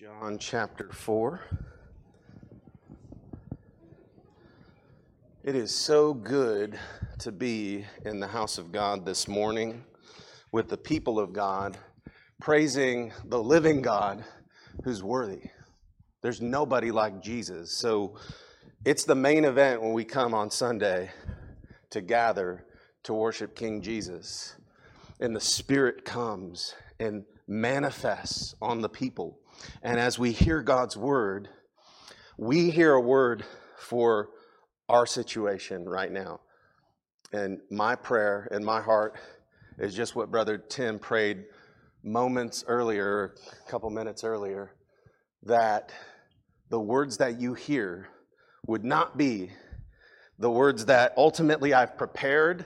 [0.00, 1.42] John chapter 4.
[5.44, 6.78] It is so good
[7.18, 9.84] to be in the house of God this morning
[10.52, 11.76] with the people of God,
[12.40, 14.24] praising the living God
[14.84, 15.50] who's worthy.
[16.22, 17.70] There's nobody like Jesus.
[17.70, 18.16] So
[18.86, 21.10] it's the main event when we come on Sunday
[21.90, 22.64] to gather
[23.02, 24.54] to worship King Jesus.
[25.20, 29.36] And the Spirit comes and manifests on the people.
[29.82, 31.48] And as we hear God's word,
[32.36, 33.44] we hear a word
[33.78, 34.30] for
[34.88, 36.40] our situation right now.
[37.32, 39.16] And my prayer in my heart
[39.78, 41.44] is just what Brother Tim prayed
[42.02, 43.34] moments earlier,
[43.66, 44.74] a couple minutes earlier,
[45.44, 45.92] that
[46.70, 48.08] the words that you hear
[48.66, 49.50] would not be
[50.38, 52.64] the words that ultimately I've prepared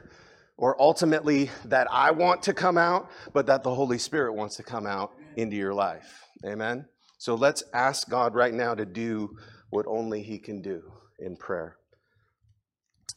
[0.56, 4.62] or ultimately that I want to come out, but that the Holy Spirit wants to
[4.62, 6.24] come out into your life.
[6.44, 6.86] Amen?
[7.18, 9.36] So let's ask God right now to do
[9.70, 10.82] what only He can do
[11.18, 11.76] in prayer.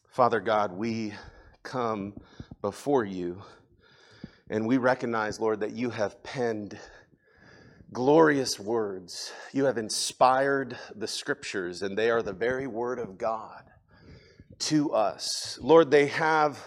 [0.10, 1.14] Father God, we
[1.64, 2.14] come
[2.62, 3.42] before you
[4.50, 6.80] and we recognize, Lord, that you have penned
[7.92, 9.32] glorious words.
[9.54, 13.64] You have inspired the scriptures, and they are the very word of God
[14.60, 15.60] to us.
[15.62, 16.64] Lord, they have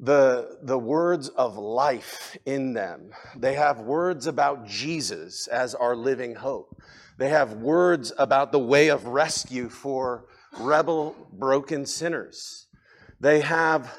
[0.00, 3.10] the, the words of life in them.
[3.36, 6.80] They have words about Jesus as our living hope.
[7.18, 10.24] They have words about the way of rescue for
[10.58, 12.66] rebel, broken sinners.
[13.20, 13.94] They have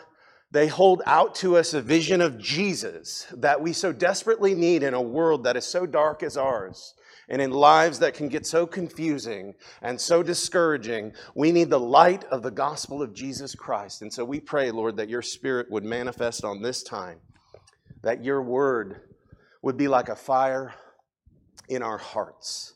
[0.53, 4.93] they hold out to us a vision of Jesus that we so desperately need in
[4.93, 6.93] a world that is so dark as ours
[7.29, 12.23] and in lives that can get so confusing and so discouraging, we need the light
[12.25, 14.01] of the gospel of Jesus Christ.
[14.01, 17.19] And so we pray, Lord, that your spirit would manifest on this time,
[18.01, 19.01] that your word
[19.61, 20.73] would be like a fire
[21.69, 22.73] in our hearts.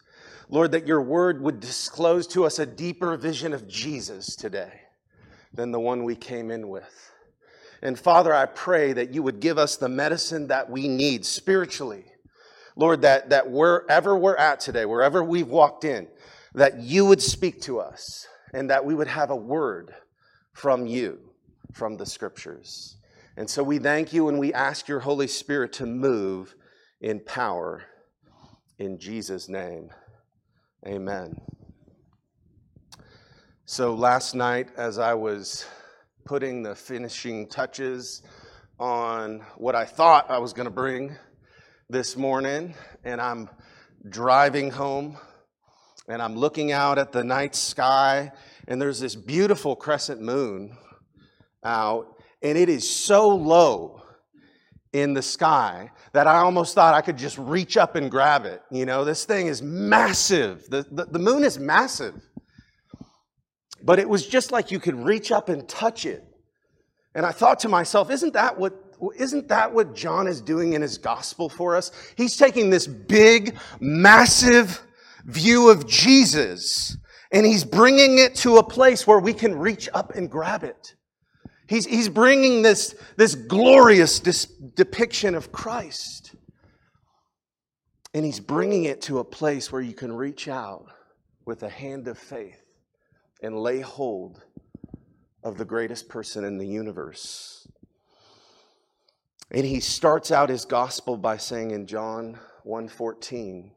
[0.50, 4.82] Lord, that your word would disclose to us a deeper vision of Jesus today
[5.54, 7.12] than the one we came in with.
[7.82, 12.06] And Father, I pray that you would give us the medicine that we need spiritually
[12.76, 16.08] Lord, that, that wherever we're at today, wherever we've walked in,
[16.54, 19.94] that you would speak to us and that we would have a word
[20.54, 21.20] from you,
[21.74, 22.98] from the scriptures.
[23.38, 26.56] And so we thank you and we ask your Holy Spirit to move
[27.02, 27.84] in power.
[28.80, 29.90] In Jesus' name,
[30.86, 31.40] amen.
[33.66, 35.66] So last night, as I was
[36.24, 38.22] putting the finishing touches
[38.80, 41.16] on what I thought I was going to bring
[41.90, 42.74] this morning
[43.04, 43.48] and I'm
[44.10, 45.18] driving home
[46.08, 48.32] and I'm looking out at the night sky
[48.68, 50.76] and there's this beautiful crescent moon
[51.64, 52.08] out
[52.42, 54.02] and it is so low
[54.94, 58.64] in the sky that I almost thought I could just reach up and grab it.
[58.72, 60.68] You know, this thing is massive.
[60.70, 62.16] The, the, the moon is massive.
[63.84, 66.24] But it was just like you could reach up and touch it.
[67.14, 68.85] And I thought to myself, isn't that what
[69.18, 71.92] isn't that what John is doing in his gospel for us?
[72.16, 74.82] He's taking this big, massive
[75.26, 76.98] view of Jesus
[77.32, 80.96] and he's bringing it to a place where we can reach up and grab it.
[81.68, 86.36] He's, he's bringing this, this glorious dis- depiction of Christ.
[88.14, 90.86] And he's bringing it to a place where you can reach out
[91.46, 92.62] with a hand of faith
[93.42, 94.42] and lay hold
[95.44, 97.68] of the greatest person in the universe
[99.56, 103.72] and he starts out his gospel by saying in John 1:14,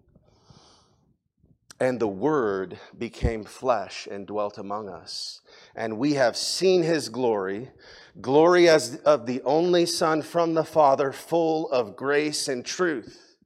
[1.78, 5.40] and the word became flesh and dwelt among us,
[5.76, 7.70] and we have seen his glory,
[8.20, 13.36] glory as of the only son from the father, full of grace and truth.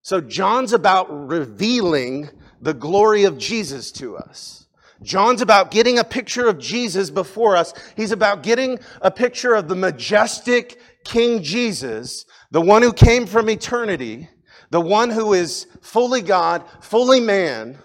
[0.00, 4.66] So John's about revealing the glory of Jesus to us.
[5.02, 7.72] John's about getting a picture of Jesus before us.
[7.96, 13.48] He's about getting a picture of the majestic King Jesus, the one who came from
[13.48, 14.28] eternity,
[14.70, 17.78] the one who is fully God, fully man,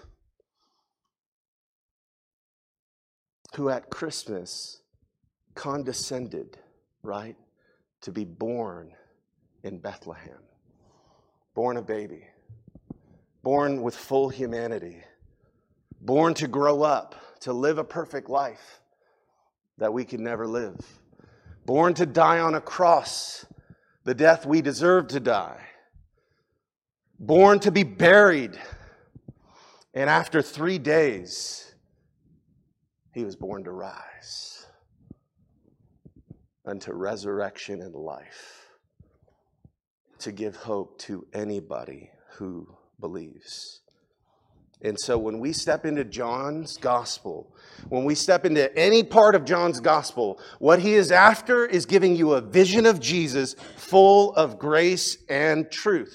[3.54, 4.80] who at Christmas
[5.54, 6.58] condescended,
[7.02, 7.36] right,
[8.02, 8.92] to be born
[9.62, 10.42] in Bethlehem,
[11.54, 12.26] born a baby,
[13.42, 15.02] born with full humanity,
[16.00, 18.80] born to grow up, to live a perfect life
[19.78, 20.76] that we could never live
[21.66, 23.46] born to die on a cross,
[24.04, 25.60] the death we deserve to die,
[27.18, 28.58] born to be buried,
[29.94, 31.74] and after three days,
[33.12, 34.66] he was born to rise
[36.66, 38.66] unto resurrection and life,
[40.18, 42.66] to give hope to anybody who
[43.00, 43.80] believes.
[44.84, 47.56] And so when we step into John's gospel,
[47.88, 52.14] when we step into any part of John's gospel, what he is after is giving
[52.14, 56.14] you a vision of Jesus full of grace and truth.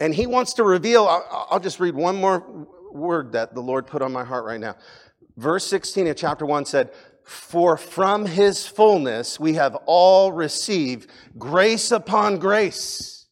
[0.00, 4.02] And he wants to reveal, I'll just read one more word that the Lord put
[4.02, 4.74] on my heart right now.
[5.36, 6.90] Verse 16 of chapter 1 said,
[7.22, 11.08] For from his fullness we have all received
[11.38, 13.26] grace upon grace.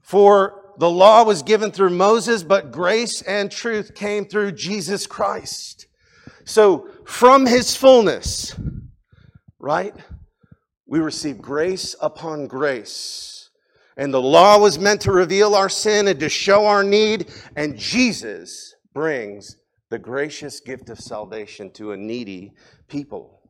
[0.00, 5.86] For the law was given through Moses, but grace and truth came through Jesus Christ.
[6.44, 8.54] So, from his fullness,
[9.58, 9.94] right,
[10.86, 13.50] we receive grace upon grace.
[13.96, 17.78] And the law was meant to reveal our sin and to show our need, and
[17.78, 19.56] Jesus brings
[19.90, 22.52] the gracious gift of salvation to a needy
[22.88, 23.40] people.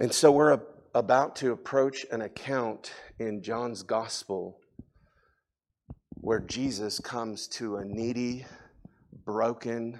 [0.00, 0.58] And so we're
[0.94, 4.59] about to approach an account in John's gospel
[6.20, 8.44] where Jesus comes to a needy,
[9.24, 9.98] broken,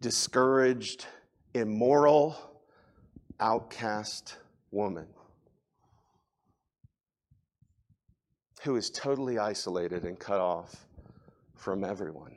[0.00, 1.06] discouraged,
[1.54, 2.36] immoral,
[3.40, 4.36] outcast
[4.70, 5.06] woman
[8.62, 10.86] who is totally isolated and cut off
[11.54, 12.36] from everyone.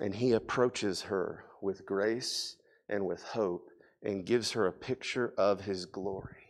[0.00, 2.56] And he approaches her with grace
[2.88, 3.70] and with hope
[4.02, 6.47] and gives her a picture of his glory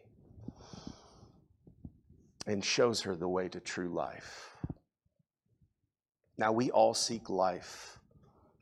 [2.48, 4.56] and shows her the way to true life.
[6.38, 7.98] Now, we all seek life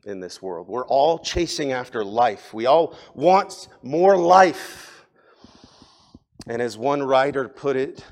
[0.05, 0.67] in this world.
[0.67, 2.53] We're all chasing after life.
[2.53, 5.05] We all want more life.
[6.47, 8.03] And as one writer put it,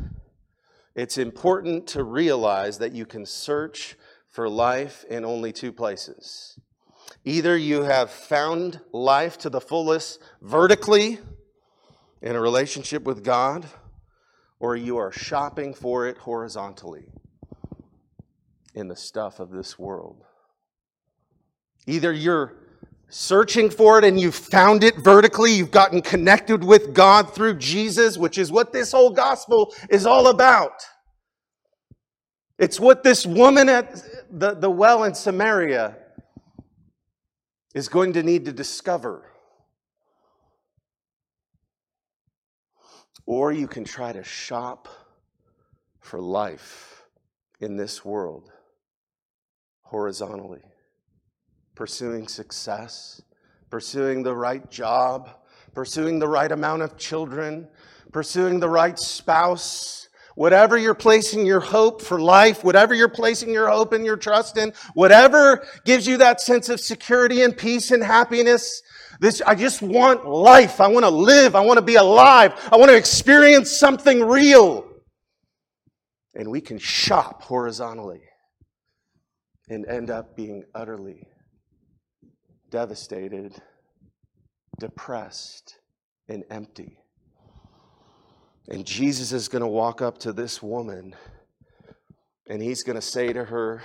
[0.95, 3.97] it's important to realize that you can search
[4.29, 6.57] for life in only two places.
[7.25, 11.19] Either you have found life to the fullest vertically
[12.21, 13.65] in a relationship with God
[14.65, 17.05] or you are shopping for it horizontally
[18.73, 20.23] in the stuff of this world.
[21.85, 22.55] Either you're
[23.07, 28.17] searching for it and you've found it vertically, you've gotten connected with God through Jesus,
[28.17, 30.83] which is what this whole gospel is all about.
[32.57, 34.01] It's what this woman at
[34.31, 35.95] the, the well in Samaria
[37.75, 39.29] is going to need to discover.
[43.25, 44.87] Or you can try to shop
[45.99, 47.03] for life
[47.59, 48.51] in this world
[49.81, 50.63] horizontally,
[51.73, 53.21] pursuing success,
[53.69, 55.29] pursuing the right job,
[55.73, 57.67] pursuing the right amount of children,
[58.11, 60.09] pursuing the right spouse.
[60.35, 64.57] Whatever you're placing your hope for life, whatever you're placing your hope and your trust
[64.57, 68.81] in, whatever gives you that sense of security and peace and happiness,
[69.19, 70.81] this, I just want life.
[70.81, 71.55] I want to live.
[71.55, 72.53] I want to be alive.
[72.71, 74.87] I want to experience something real.
[76.33, 78.21] And we can shop horizontally
[79.69, 81.27] and end up being utterly
[82.69, 83.55] devastated,
[84.79, 85.79] depressed,
[86.27, 86.97] and empty.
[88.67, 91.15] And Jesus is going to walk up to this woman
[92.47, 93.81] and he's going to say to her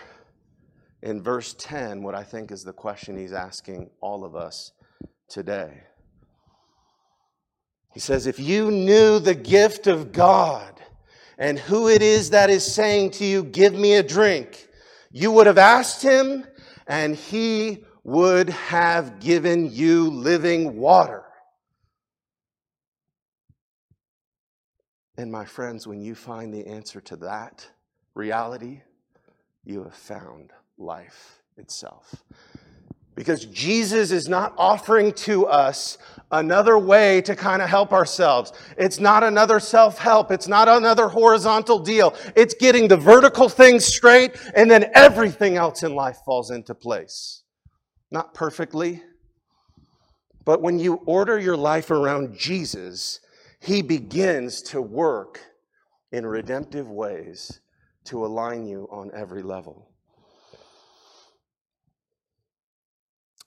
[1.02, 4.72] in verse 10 what I think is the question he's asking all of us
[5.30, 5.84] today.
[7.92, 10.80] He says, If you knew the gift of God
[11.38, 14.68] and who it is that is saying to you, Give me a drink,
[15.10, 16.44] you would have asked him,
[16.86, 21.24] and he would have given you living water.
[25.16, 27.68] And my friends, when you find the answer to that
[28.14, 28.80] reality,
[29.64, 32.14] you have found life itself.
[33.20, 35.98] Because Jesus is not offering to us
[36.32, 38.50] another way to kind of help ourselves.
[38.78, 40.30] It's not another self help.
[40.30, 42.14] It's not another horizontal deal.
[42.34, 47.42] It's getting the vertical things straight, and then everything else in life falls into place.
[48.10, 49.02] Not perfectly,
[50.46, 53.20] but when you order your life around Jesus,
[53.60, 55.40] He begins to work
[56.10, 57.60] in redemptive ways
[58.04, 59.90] to align you on every level.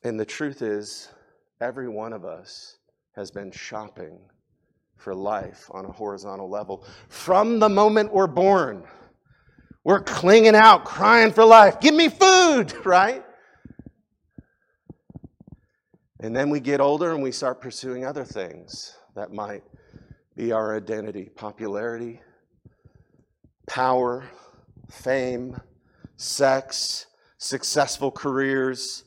[0.03, 1.09] And the truth is,
[1.61, 2.77] every one of us
[3.15, 4.19] has been shopping
[4.97, 6.85] for life on a horizontal level.
[7.09, 8.83] From the moment we're born,
[9.83, 11.79] we're clinging out, crying for life.
[11.79, 13.23] Give me food, right?
[16.19, 19.63] And then we get older and we start pursuing other things that might
[20.35, 22.21] be our identity popularity,
[23.67, 24.23] power,
[24.89, 25.59] fame,
[26.15, 27.07] sex,
[27.37, 29.03] successful careers,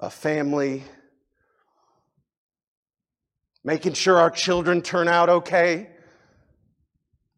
[0.00, 0.84] a family,
[3.64, 5.88] making sure our children turn out okay,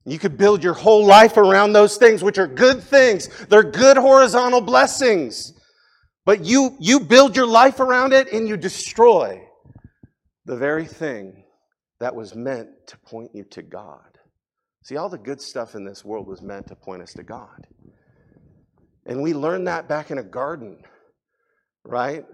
[0.07, 3.29] You could build your whole life around those things, which are good things.
[3.47, 5.53] They're good horizontal blessings.
[6.25, 9.43] But you, you build your life around it and you destroy
[10.47, 11.45] the very thing
[12.01, 14.19] that was meant to point you to God.
[14.83, 17.67] See, all the good stuff in this world was meant to point us to God.
[19.05, 20.83] And we learned that back in a garden,
[21.85, 22.25] right?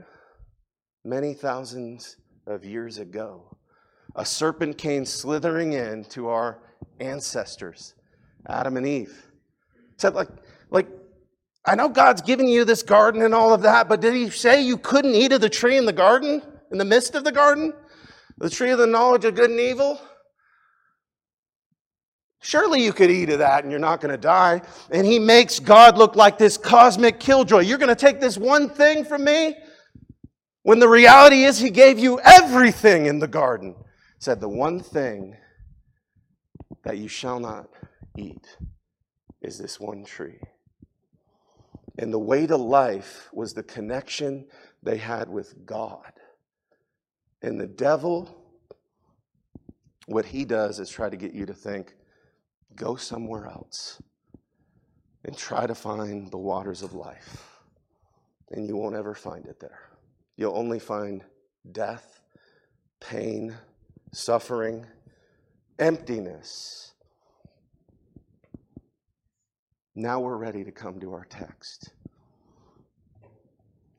[1.07, 2.17] Many thousands
[2.49, 3.57] of years ago.
[4.17, 6.59] A serpent came slithering in to our
[6.99, 7.95] ancestors,
[8.49, 9.31] Adam and Eve.
[9.99, 10.27] Said, like,
[10.71, 10.89] like,
[11.65, 14.61] I know God's given you this garden and all of that, but did he say
[14.61, 17.73] you couldn't eat of the tree in the garden, in the midst of the garden?
[18.39, 20.01] The tree of the knowledge of good and evil?
[22.41, 24.61] Surely you could eat of that and you're not going to die.
[24.91, 27.61] And he makes God look like this cosmic killjoy.
[27.61, 29.55] You're going to take this one thing from me?
[30.67, 33.77] When the reality is, he gave you everything in the garden.
[34.19, 35.37] Said, the one thing
[36.83, 37.69] that you shall not
[38.19, 38.57] eat
[39.41, 40.41] is this one tree.
[42.01, 44.49] And the way to life was the connection
[44.83, 46.13] they had with God.
[47.43, 48.37] And the devil,
[50.07, 51.95] what he does is try to get you to think,
[52.75, 54.03] go somewhere else
[55.25, 57.61] and try to find the waters of life.
[58.51, 59.96] And you won't ever find it there.
[60.37, 61.25] You'll only find
[61.71, 62.21] death,
[63.01, 63.57] pain,
[64.13, 64.87] suffering,
[65.79, 66.93] emptiness.
[69.95, 71.93] Now we're ready to come to our text.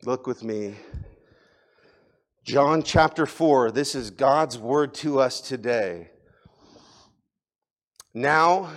[0.04, 0.76] Look with me
[2.48, 6.12] John chapter 4, this is God's word to us today.
[8.14, 8.70] Now,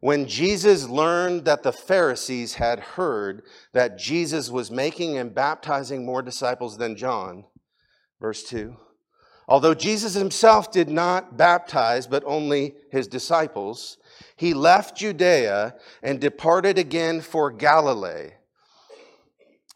[0.00, 3.42] when Jesus learned that the Pharisees had heard
[3.72, 7.44] that Jesus was making and baptizing more disciples than John,
[8.18, 8.76] verse 2,
[9.46, 13.98] although Jesus himself did not baptize, but only his disciples,
[14.36, 18.30] he left Judea and departed again for Galilee.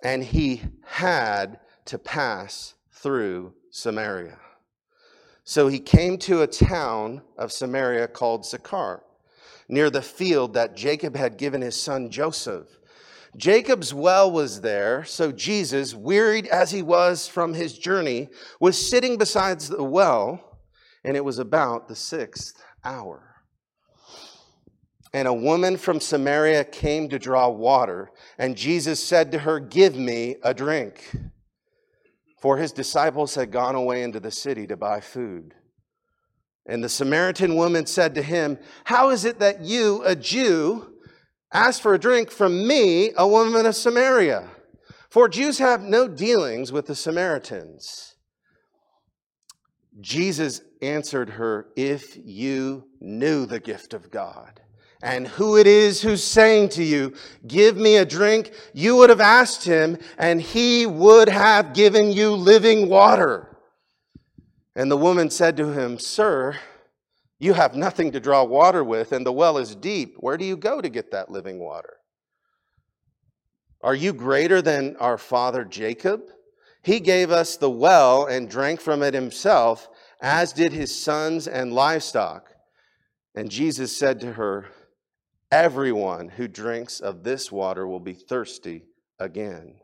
[0.02, 4.38] And he had to pass through Samaria.
[5.44, 9.02] So he came to a town of Samaria called Sychar,
[9.68, 12.78] near the field that Jacob had given his son Joseph.
[13.36, 18.28] Jacob's well was there, so Jesus, wearied as he was from his journey,
[18.60, 20.58] was sitting beside the well,
[21.02, 22.54] and it was about the sixth
[22.84, 23.34] hour.
[25.12, 29.96] And a woman from Samaria came to draw water, and Jesus said to her, Give
[29.96, 31.12] me a drink
[32.44, 35.54] for his disciples had gone away into the city to buy food.
[36.66, 40.94] And the Samaritan woman said to him, How is it that you, a Jew,
[41.52, 44.48] ask for a drink from me, a woman of Samaria?
[45.10, 48.16] For Jews have no dealings with the Samaritans.
[50.00, 54.60] Jesus answered her, If you knew the gift of God
[55.02, 57.12] and who it is who's saying to you,
[57.46, 62.32] Give me a drink, you would have asked him, and he would have given you
[62.32, 63.53] living water.
[64.76, 66.56] And the woman said to him, Sir,
[67.38, 70.16] you have nothing to draw water with, and the well is deep.
[70.18, 71.98] Where do you go to get that living water?
[73.82, 76.22] Are you greater than our father Jacob?
[76.82, 79.88] He gave us the well and drank from it himself,
[80.20, 82.50] as did his sons and livestock.
[83.34, 84.68] And Jesus said to her,
[85.50, 88.84] Everyone who drinks of this water will be thirsty
[89.18, 89.76] again.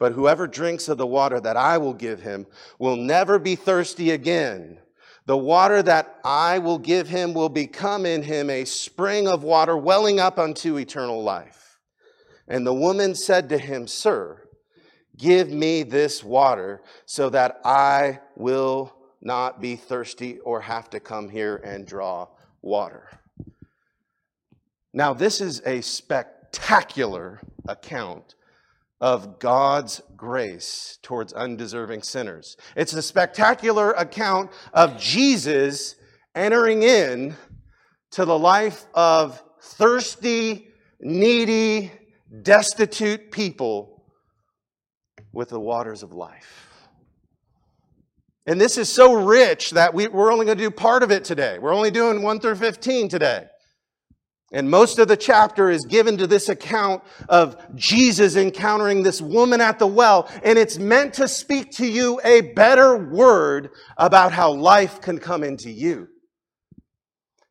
[0.00, 2.46] But whoever drinks of the water that I will give him
[2.78, 4.78] will never be thirsty again.
[5.26, 9.76] The water that I will give him will become in him a spring of water
[9.76, 11.78] welling up unto eternal life.
[12.48, 14.42] And the woman said to him, Sir,
[15.18, 21.28] give me this water so that I will not be thirsty or have to come
[21.28, 22.28] here and draw
[22.62, 23.06] water.
[24.94, 28.34] Now, this is a spectacular account
[29.00, 32.56] of God's grace towards undeserving sinners.
[32.76, 35.96] It's a spectacular account of Jesus
[36.34, 37.34] entering in
[38.12, 40.68] to the life of thirsty,
[41.00, 41.92] needy,
[42.42, 44.04] destitute people
[45.32, 46.70] with the waters of life.
[48.46, 51.24] And this is so rich that we, are only going to do part of it
[51.24, 51.58] today.
[51.58, 53.46] We're only doing 1 through 15 today.
[54.52, 59.60] And most of the chapter is given to this account of Jesus encountering this woman
[59.60, 60.28] at the well.
[60.42, 65.44] And it's meant to speak to you a better word about how life can come
[65.44, 66.08] into you.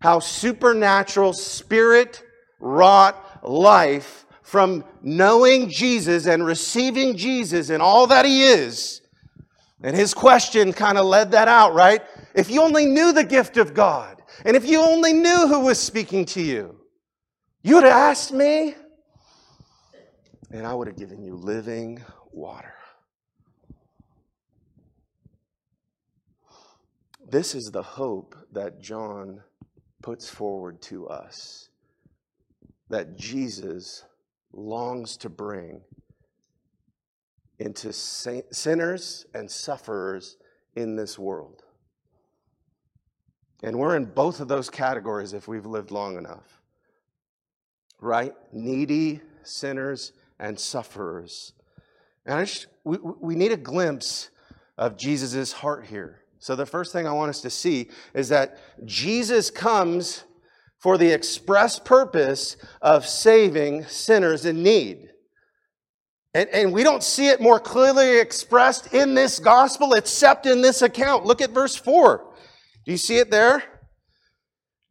[0.01, 2.21] How supernatural, spirit
[2.59, 9.01] wrought life from knowing Jesus and receiving Jesus and all that he is.
[9.81, 12.01] And his question kind of led that out, right?
[12.35, 15.79] If you only knew the gift of God, And if you only knew who was
[15.79, 16.78] speaking to you,
[17.61, 18.75] you would have asked me,
[20.51, 22.01] and I would have given you living
[22.31, 22.73] water.
[27.29, 29.43] This is the hope that John
[30.01, 31.69] puts forward to us
[32.89, 34.03] that Jesus
[34.51, 35.81] longs to bring
[37.59, 40.37] into sinners and sufferers
[40.75, 41.61] in this world.
[43.61, 46.58] And we're in both of those categories if we've lived long enough.
[47.99, 48.33] Right?
[48.53, 51.53] Needy sinners and sufferers.
[52.25, 54.29] And just, we, we need a glimpse
[54.77, 56.21] of Jesus' heart here.
[56.39, 60.23] So, the first thing I want us to see is that Jesus comes
[60.79, 65.09] for the express purpose of saving sinners in need.
[66.33, 70.81] And, and we don't see it more clearly expressed in this gospel except in this
[70.81, 71.25] account.
[71.25, 72.23] Look at verse 4.
[72.85, 73.63] Do you see it there?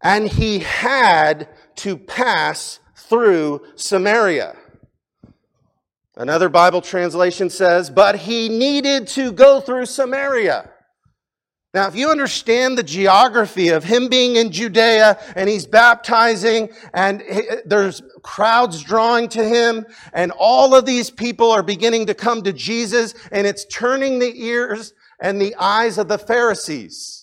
[0.03, 4.57] And he had to pass through Samaria.
[6.17, 10.69] Another Bible translation says, but he needed to go through Samaria.
[11.75, 17.23] Now, if you understand the geography of him being in Judea and he's baptizing and
[17.67, 22.53] there's crowds drawing to him and all of these people are beginning to come to
[22.53, 27.18] Jesus and it's turning the ears and the eyes of the Pharisees.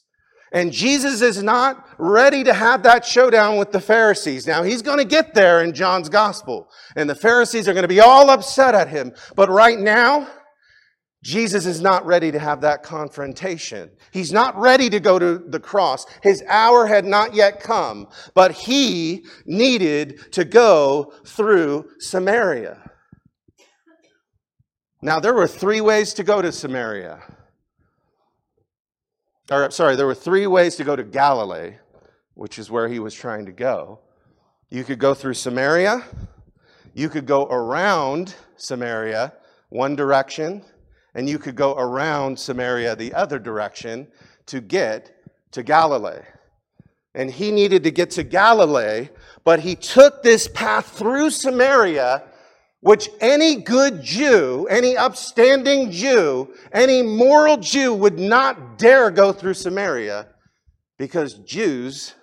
[0.56, 4.48] And Jesus is not ready to have that showdown with the Pharisees.
[4.48, 7.90] Now, he's going to get there in John's gospel and the Pharisees are going to
[7.90, 9.12] be all upset at him.
[9.36, 10.30] But right now,
[11.26, 13.92] Jesus is not ready to have that confrontation.
[14.12, 16.06] He's not ready to go to the cross.
[16.24, 22.82] His hour had not yet come, but he needed to go through Samaria.
[25.02, 27.22] Now, there were three ways to go to Samaria.
[29.52, 31.76] Or, sorry, there were three ways to go to Galilee,
[32.34, 34.00] which is where he was trying to go.
[34.70, 36.04] You could go through Samaria,
[36.94, 39.34] you could go around Samaria,
[39.70, 40.64] one direction
[41.16, 44.08] and you could go around Samaria the other direction
[44.46, 45.16] to get
[45.52, 46.22] to Galilee.
[47.16, 49.08] And he needed to get to Galilee,
[49.46, 52.24] but he took this path through Samaria,
[52.86, 59.56] which any good Jew, any upstanding Jew, any moral Jew would not dare go through
[59.56, 60.28] Samaria
[61.00, 62.14] because Jews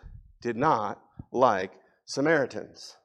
[0.41, 1.73] did not like
[2.05, 2.97] Samaritans.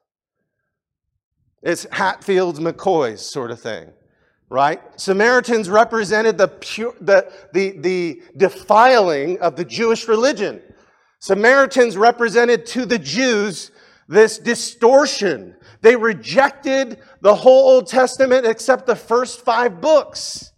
[1.60, 3.90] It's Hatfields McCoys sort of thing
[4.50, 4.80] right?
[4.98, 10.62] Samaritans represented the, pure, the, the, the defiling of the Jewish religion.
[11.20, 13.70] Samaritans represented to the Jews
[14.08, 15.54] this distortion.
[15.80, 20.52] They rejected the whole Old Testament except the first five books.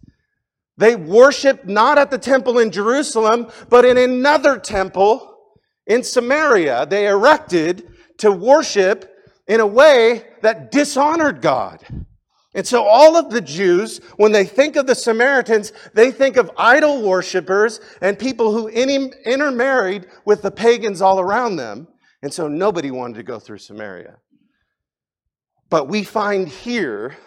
[0.77, 6.87] They worshiped not at the temple in Jerusalem, but in another temple in Samaria.
[6.87, 9.07] They erected to worship
[9.47, 11.85] in a way that dishonored God.
[12.53, 16.51] And so, all of the Jews, when they think of the Samaritans, they think of
[16.57, 21.87] idol worshippers and people who intermarried with the pagans all around them.
[22.21, 24.17] And so, nobody wanted to go through Samaria.
[25.71, 27.17] But we find here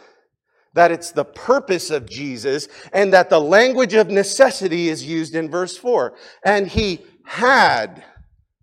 [0.74, 5.50] that it's the purpose of Jesus and that the language of necessity is used in
[5.50, 6.14] verse 4.
[6.44, 8.04] And he had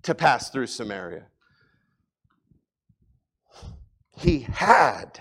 [0.04, 1.26] to pass through Samaria.
[4.18, 5.20] He had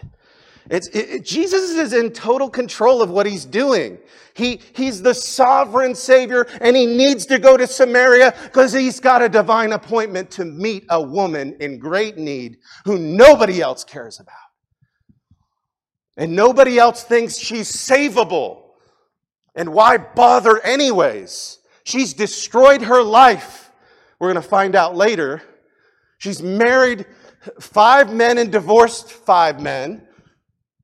[0.70, 3.98] it's, it, Jesus is in total control of what he's doing.
[4.34, 9.20] He, he's the sovereign Savior, and he needs to go to Samaria because he's got
[9.20, 14.36] a divine appointment to meet a woman in great need who nobody else cares about.
[16.16, 18.62] And nobody else thinks she's savable.
[19.54, 21.58] And why bother, anyways?
[21.84, 23.70] She's destroyed her life.
[24.18, 25.42] We're going to find out later.
[26.18, 27.06] She's married
[27.58, 30.06] five men and divorced five men.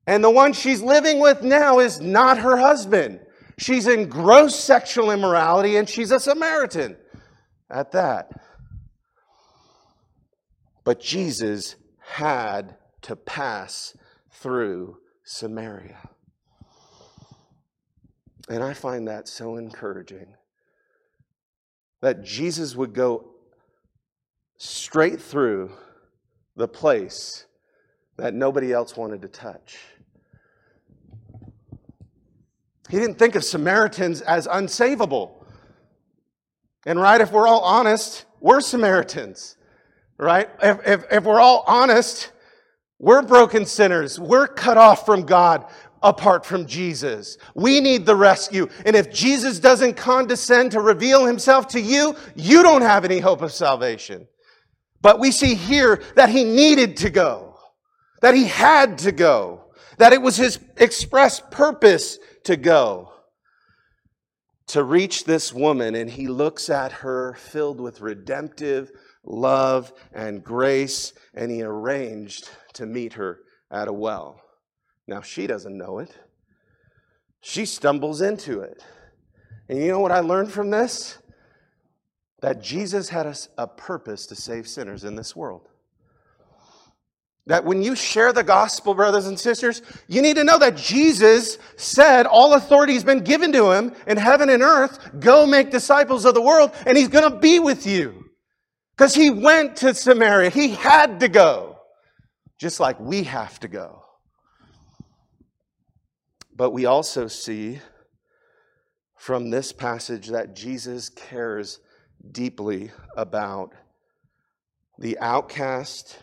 [0.07, 3.19] And the one she's living with now is not her husband.
[3.59, 6.95] She's in gross sexual immorality and she's a Samaritan
[7.69, 8.31] at that.
[10.83, 13.97] But Jesus had to pass
[14.31, 14.97] through
[15.29, 15.97] Samaria.
[18.47, 20.35] And I find that so encouraging
[22.01, 23.25] that Jesus would go
[24.55, 25.73] straight through
[26.55, 27.45] the place
[28.15, 29.77] that nobody else wanted to touch.
[32.89, 35.43] He didn't think of Samaritans as unsavable.
[36.85, 39.57] And right, if we're all honest, we're Samaritans,
[40.17, 40.49] right?
[40.63, 42.31] If, if, if we're all honest,
[42.99, 44.19] we're broken sinners.
[44.19, 45.65] We're cut off from God
[46.01, 47.37] apart from Jesus.
[47.55, 48.67] We need the rescue.
[48.85, 53.41] And if Jesus doesn't condescend to reveal himself to you, you don't have any hope
[53.41, 54.27] of salvation.
[55.01, 57.55] But we see here that he needed to go,
[58.21, 59.65] that he had to go,
[59.97, 63.11] that it was his express purpose to go
[64.67, 65.95] to reach this woman.
[65.95, 68.91] And he looks at her filled with redemptive
[69.27, 74.41] love and grace, and he arranged to meet her at a well.
[75.07, 76.15] Now, she doesn't know it.
[77.41, 78.83] She stumbles into it.
[79.69, 81.17] And you know what I learned from this?
[82.41, 85.67] That Jesus had a, a purpose to save sinners in this world.
[87.47, 91.57] That when you share the gospel, brothers and sisters, you need to know that Jesus
[91.77, 94.99] said all authority has been given to him in heaven and earth.
[95.19, 98.26] Go make disciples of the world, and he's going to be with you.
[98.97, 100.49] Because he went to Samaria.
[100.49, 101.77] He had to go,
[102.57, 104.03] just like we have to go.
[106.55, 107.79] But we also see
[109.15, 111.79] from this passage that Jesus cares
[112.31, 113.73] deeply about
[114.97, 116.17] the outcast,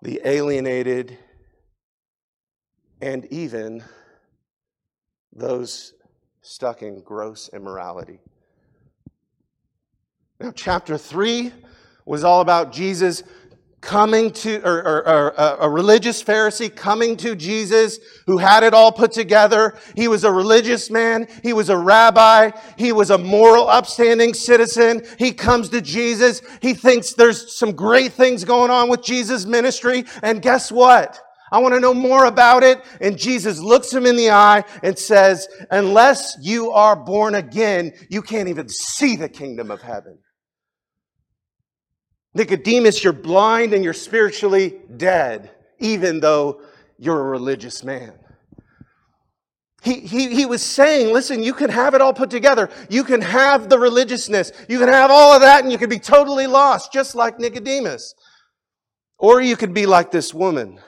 [0.00, 1.18] the alienated,
[3.02, 3.84] and even
[5.30, 5.92] those
[6.40, 8.20] stuck in gross immorality.
[10.40, 11.52] Now, chapter 3
[12.06, 13.22] was all about Jesus
[13.82, 18.90] coming to, or, or, or, a religious Pharisee coming to Jesus who had it all
[18.90, 19.78] put together.
[19.96, 21.28] He was a religious man.
[21.42, 22.52] He was a rabbi.
[22.78, 25.02] He was a moral, upstanding citizen.
[25.18, 26.40] He comes to Jesus.
[26.62, 30.04] He thinks there's some great things going on with Jesus' ministry.
[30.22, 31.20] And guess what?
[31.52, 32.82] I want to know more about it.
[33.00, 38.22] And Jesus looks him in the eye and says, unless you are born again, you
[38.22, 40.18] can't even see the kingdom of heaven.
[42.34, 46.60] Nicodemus, you're blind and you're spiritually dead, even though
[46.98, 48.12] you're a religious man.
[49.82, 52.68] He, he, he was saying, listen, you can have it all put together.
[52.90, 54.52] You can have the religiousness.
[54.68, 58.14] You can have all of that and you can be totally lost, just like Nicodemus.
[59.18, 60.80] Or you could be like this woman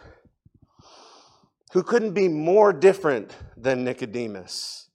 [1.72, 4.90] who couldn't be more different than Nicodemus,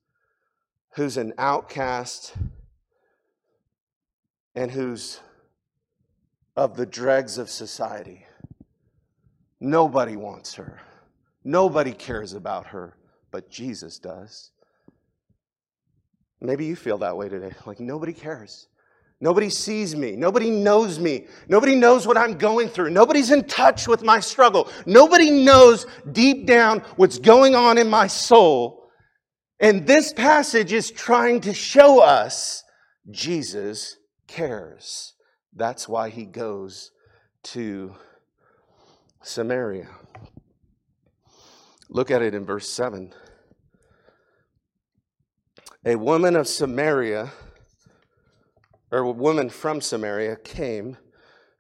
[0.96, 2.34] who's an outcast
[4.54, 5.22] and who's
[6.58, 8.26] of the dregs of society.
[9.62, 10.82] Nobody wants her.
[11.44, 12.98] Nobody cares about her,
[13.32, 14.52] but Jesus does.
[16.42, 17.54] Maybe you feel that way today.
[17.66, 18.68] Like nobody cares.
[19.22, 20.16] Nobody sees me.
[20.16, 21.28] Nobody knows me.
[21.48, 22.90] Nobody knows what I'm going through.
[22.90, 24.70] Nobody's in touch with my struggle.
[24.86, 28.90] Nobody knows deep down what's going on in my soul.
[29.60, 32.64] And this passage is trying to show us
[33.10, 35.14] Jesus cares.
[35.58, 36.92] That's why he goes
[37.46, 37.96] to
[39.24, 39.88] Samaria.
[41.90, 43.12] Look at it in verse 7.
[45.84, 47.32] A woman of Samaria,
[48.92, 50.96] or a woman from Samaria, came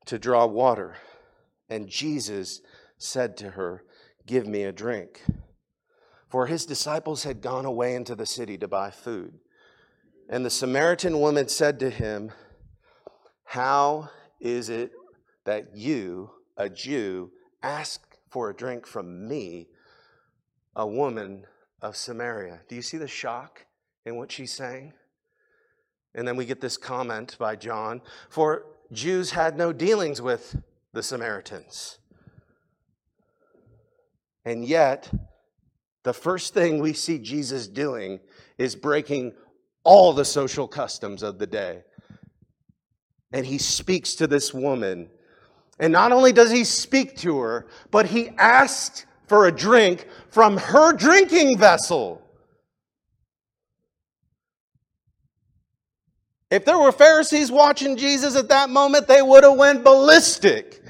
[0.06, 0.98] to draw water,
[1.68, 2.62] and Jesus
[3.00, 3.84] said to her,
[4.28, 5.24] Give me a drink.
[6.30, 9.40] For his disciples had gone away into the city to buy food.
[10.30, 12.32] And the Samaritan woman said to him,
[13.48, 14.10] how
[14.42, 14.92] is it
[15.46, 17.32] that you, a Jew,
[17.64, 19.70] ask for a drink from me,
[20.76, 21.46] a woman
[21.82, 22.60] of Samaria?
[22.68, 23.66] Do you see the shock
[24.06, 24.92] in what she's saying?
[26.14, 30.58] And then we get this comment by John For Jews had no dealings with
[30.92, 32.00] the Samaritans.
[34.44, 35.10] And yet,
[36.04, 38.20] the first thing we see Jesus doing
[38.58, 39.36] is breaking
[39.86, 41.84] all the social customs of the day
[43.32, 45.10] and he speaks to this woman.
[45.80, 50.58] And not only does he speak to her, but he asked for a drink from
[50.58, 52.22] her drinking vessel.
[56.50, 60.82] If there were Pharisees watching Jesus at that moment, they would have went ballistic.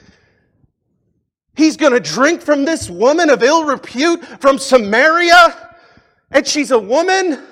[1.55, 5.75] He's going to drink from this woman of ill repute from Samaria,
[6.29, 7.43] and she's a woman.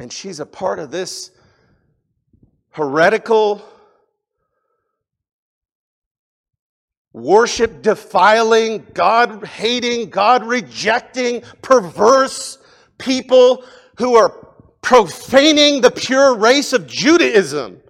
[0.00, 1.30] And she's a part of this
[2.70, 3.62] heretical,
[7.12, 12.56] worship defiling, God hating, God rejecting, perverse
[12.96, 13.62] people
[13.98, 14.30] who are
[14.80, 17.82] profaning the pure race of Judaism.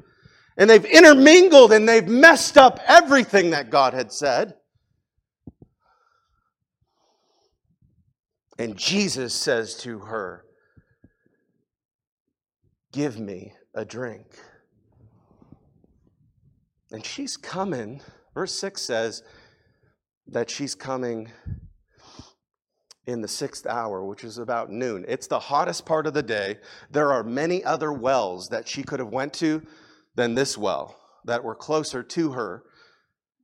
[0.57, 4.55] And they've intermingled and they've messed up everything that God had said.
[8.59, 10.44] And Jesus says to her,
[12.92, 14.26] Give me a drink.
[16.90, 18.00] And she's coming.
[18.35, 19.22] Verse 6 says
[20.26, 21.31] that she's coming
[23.07, 25.05] in the sixth hour, which is about noon.
[25.09, 26.59] It's the hottest part of the day.
[26.90, 29.62] There are many other wells that she could have went to
[30.14, 32.64] than this well that were closer to her.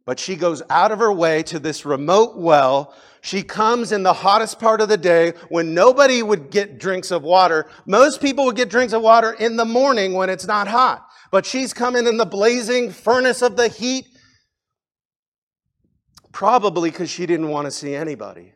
[0.07, 2.95] But she goes out of her way to this remote well.
[3.23, 7.25] She comes in the hottest part of the day when nobody would get drinks of
[7.25, 7.69] water.
[7.87, 11.05] Most people would get drinks of water in the morning when it's not hot.
[11.33, 14.07] But she's coming in the blazing furnace of the heat,
[16.31, 18.53] probably because she didn't want to see anybody.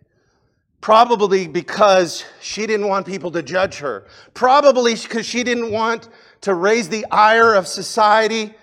[0.81, 4.07] Probably because she didn't want people to judge her.
[4.35, 6.09] Probably because she didn't want
[6.43, 8.55] to raise the ire of society.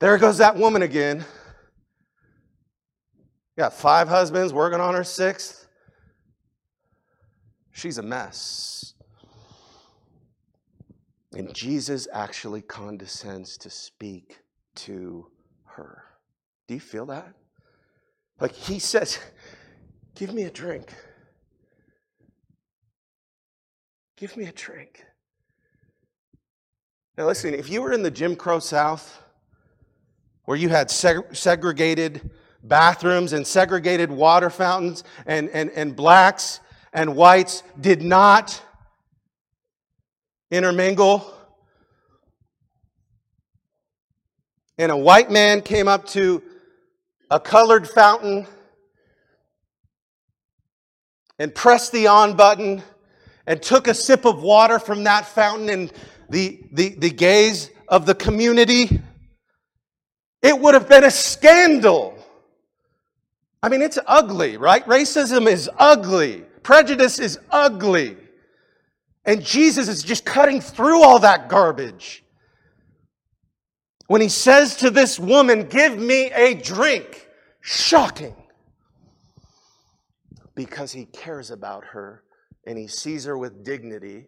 [0.00, 1.24] There goes that woman again.
[3.58, 5.66] Got five husbands working on her sixth.
[7.72, 8.94] She's a mess.
[11.34, 14.38] And Jesus actually condescends to speak
[14.74, 15.26] to
[15.64, 16.04] her.
[16.68, 17.34] Do you feel that?
[18.40, 19.18] Like he says,
[20.14, 20.92] Give me a drink.
[24.16, 25.04] Give me a drink.
[27.16, 29.22] Now, listen, if you were in the Jim Crow South,
[30.44, 32.30] where you had seg- segregated
[32.62, 36.60] bathrooms and segregated water fountains, and, and, and blacks
[36.92, 38.62] and whites did not
[40.50, 41.34] intermingle,
[44.78, 46.42] and a white man came up to
[47.30, 48.46] a colored fountain
[51.38, 52.82] and pressed the on button
[53.46, 55.92] and took a sip of water from that fountain and
[56.28, 59.00] the, the, the gaze of the community,
[60.42, 62.11] it would have been a scandal.
[63.62, 64.84] I mean, it's ugly, right?
[64.86, 66.44] Racism is ugly.
[66.62, 68.16] Prejudice is ugly.
[69.24, 72.24] And Jesus is just cutting through all that garbage.
[74.08, 77.28] When he says to this woman, Give me a drink,
[77.60, 78.34] shocking.
[80.54, 82.24] Because he cares about her
[82.66, 84.26] and he sees her with dignity.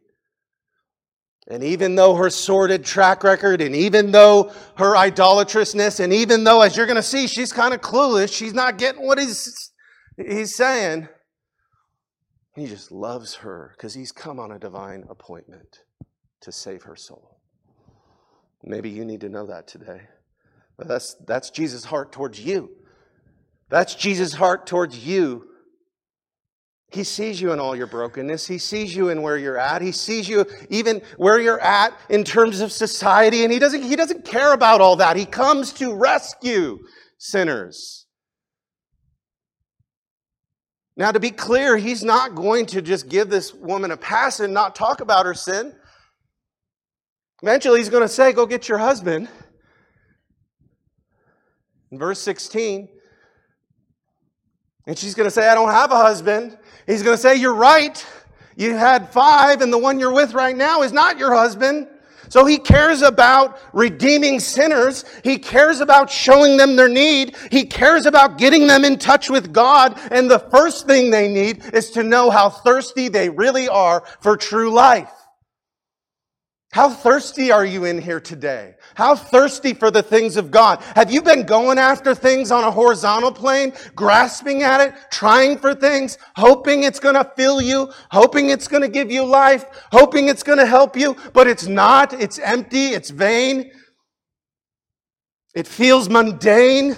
[1.47, 6.63] And even though her sordid track record, and even though her idolatrousness, and even though,
[6.63, 9.73] as you're going to see, she's kind of clueless, she's not getting what he's,
[10.17, 11.09] he's saying,
[12.55, 15.81] he just loves her because he's come on a divine appointment
[16.41, 17.41] to save her soul.
[18.63, 20.03] Maybe you need to know that today.
[20.79, 22.71] But that's, that's Jesus' heart towards you.
[23.69, 25.49] That's Jesus' heart towards you
[26.91, 28.47] he sees you in all your brokenness.
[28.47, 29.83] He sees you in where you're at.
[29.83, 33.43] He sees you even where you're at in terms of society.
[33.43, 35.17] And he doesn't, he doesn't care about all that.
[35.17, 36.79] He comes to rescue
[37.19, 38.07] sinners.
[40.97, 44.55] Now, to be clear, he's not going to just give this woman a pass and
[44.55, 45.75] not talk about her sin.
[47.43, 49.29] Eventually, he's going to say, Go get your husband.
[51.91, 52.89] In verse 16,
[54.87, 56.57] and she's going to say, I don't have a husband.
[56.87, 58.05] He's going to say, You're right.
[58.57, 61.89] You had five, and the one you're with right now is not your husband.
[62.29, 65.05] So he cares about redeeming sinners.
[65.23, 67.37] He cares about showing them their need.
[67.51, 69.99] He cares about getting them in touch with God.
[70.11, 74.37] And the first thing they need is to know how thirsty they really are for
[74.37, 75.11] true life.
[76.73, 78.74] How thirsty are you in here today?
[78.95, 80.81] How thirsty for the things of God?
[80.95, 85.75] Have you been going after things on a horizontal plane, grasping at it, trying for
[85.75, 90.29] things, hoping it's going to fill you, hoping it's going to give you life, hoping
[90.29, 92.13] it's going to help you, but it's not.
[92.13, 92.87] It's empty.
[92.87, 93.73] It's vain.
[95.55, 96.97] It feels mundane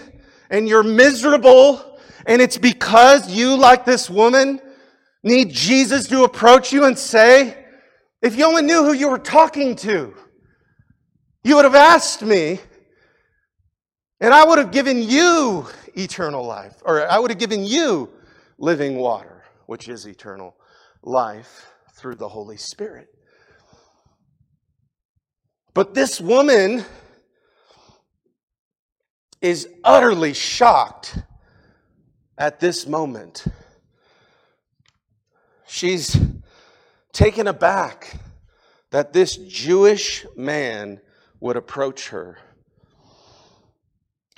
[0.50, 1.98] and you're miserable.
[2.26, 4.60] And it's because you, like this woman,
[5.22, 7.56] need Jesus to approach you and say,
[8.22, 10.14] if you only knew who you were talking to,
[11.46, 12.58] you would have asked me,
[14.20, 18.10] and I would have given you eternal life, or I would have given you
[18.58, 20.56] living water, which is eternal
[21.04, 23.06] life through the Holy Spirit.
[25.72, 26.84] But this woman
[29.40, 31.16] is utterly shocked
[32.36, 33.44] at this moment.
[35.68, 36.18] She's
[37.12, 38.18] taken aback
[38.90, 41.00] that this Jewish man
[41.40, 42.38] would approach her,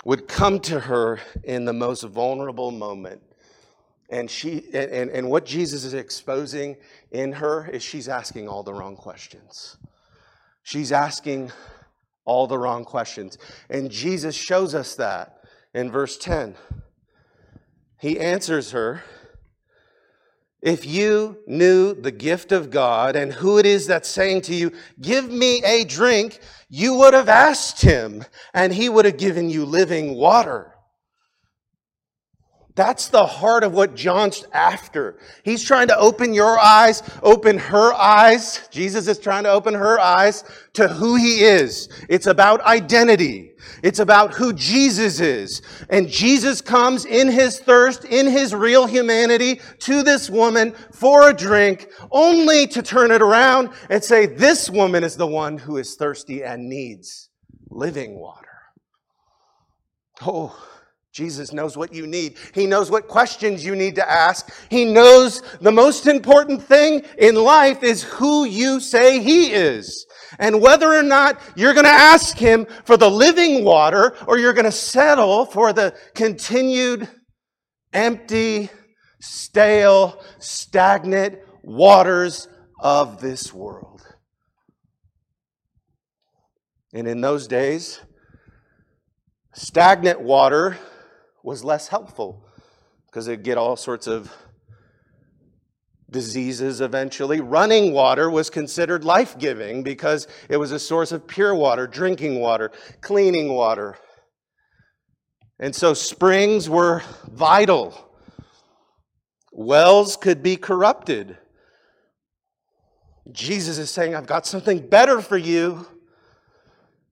[0.05, 3.21] would come to her in the most vulnerable moment.
[4.09, 6.77] And, she, and, and what Jesus is exposing
[7.11, 9.77] in her is she's asking all the wrong questions.
[10.63, 11.51] She's asking
[12.25, 13.37] all the wrong questions.
[13.69, 16.55] And Jesus shows us that in verse 10.
[17.99, 19.03] He answers her
[20.61, 24.71] if you knew the gift of God and who it is that's saying to you,
[24.99, 29.65] Give me a drink, you would have asked him, and he would have given you
[29.65, 30.73] living water.
[32.79, 35.17] That's the heart of what John's after.
[35.43, 38.69] He's trying to open your eyes, open her eyes.
[38.71, 41.89] Jesus is trying to open her eyes to who he is.
[42.07, 43.51] It's about identity.
[43.83, 45.61] It's about who Jesus is.
[45.89, 51.33] And Jesus comes in his thirst, in his real humanity to this woman for a
[51.33, 55.95] drink, only to turn it around and say, this woman is the one who is
[55.95, 57.27] thirsty and needs
[57.69, 58.47] living water.
[60.21, 60.68] Oh,
[61.11, 62.37] Jesus knows what you need.
[62.53, 64.51] He knows what questions you need to ask.
[64.69, 70.05] He knows the most important thing in life is who you say He is.
[70.37, 74.53] And whether or not you're going to ask Him for the living water or you're
[74.53, 77.09] going to settle for the continued
[77.91, 78.69] empty,
[79.19, 82.47] stale, stagnant waters
[82.79, 84.05] of this world.
[86.93, 87.99] And in those days,
[89.53, 90.77] stagnant water
[91.43, 92.43] was less helpful
[93.07, 94.31] because they'd get all sorts of
[96.09, 97.39] diseases eventually.
[97.39, 102.39] Running water was considered life giving because it was a source of pure water, drinking
[102.39, 102.71] water,
[103.01, 103.97] cleaning water.
[105.59, 108.09] And so springs were vital.
[109.51, 111.37] Wells could be corrupted.
[113.31, 115.85] Jesus is saying, I've got something better for you.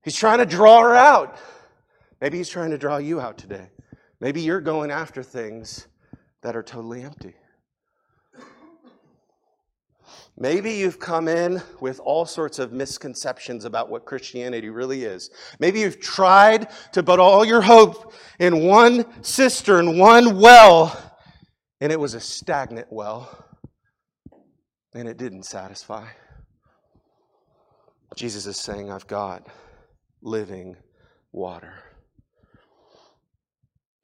[0.03, 1.37] He's trying to draw her out.
[2.21, 3.69] Maybe he's trying to draw you out today.
[4.19, 5.87] Maybe you're going after things
[6.41, 7.35] that are totally empty.
[10.39, 15.31] Maybe you've come in with all sorts of misconceptions about what Christianity really is.
[15.59, 21.19] Maybe you've tried to put all your hope in one cistern, one well,
[21.81, 23.45] and it was a stagnant well,
[24.93, 26.07] and it didn't satisfy.
[28.15, 29.47] Jesus is saying, I've got
[30.21, 30.77] living
[31.31, 31.86] water.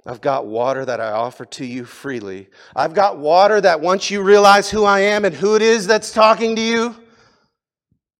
[0.05, 2.49] I've got water that I offer to you freely.
[2.75, 6.11] I've got water that once you realize who I am and who it is that's
[6.11, 6.95] talking to you,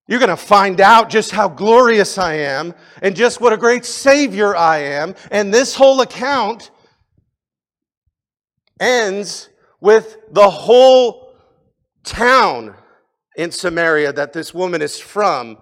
[0.08, 3.84] you're going to find out just how glorious I am and just what a great
[3.84, 5.16] Savior I am.
[5.30, 6.72] And this whole account
[8.80, 9.50] ends
[9.82, 11.36] with the whole
[12.04, 12.76] town
[13.36, 15.58] in Samaria that this woman is from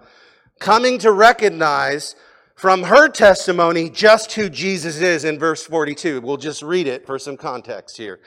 [0.60, 2.14] coming to recognize
[2.62, 6.20] from her testimony just who Jesus is in verse 42.
[6.20, 8.20] We'll just read it for some context here.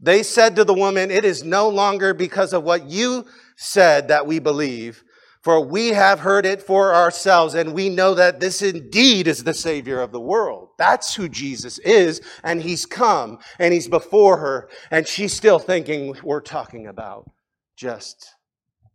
[0.00, 4.26] They said to the woman, It is no longer because of what you said that
[4.26, 5.04] we believe,
[5.42, 9.52] for we have heard it for ourselves, and we know that this indeed is the
[9.52, 10.70] Savior of the world.
[10.78, 16.16] That's who Jesus is, and He's come, and He's before her, and she's still thinking
[16.22, 17.30] we're talking about
[17.76, 18.26] just